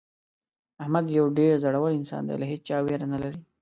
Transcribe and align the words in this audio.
احمد 0.83 1.05
یو 1.17 1.25
ډېر 1.37 1.53
زړور 1.63 1.91
انسان 1.99 2.21
دی 2.27 2.35
له 2.41 2.45
هېچا 2.51 2.77
ویره 2.85 3.07
نه 3.13 3.17
لري. 3.23 3.41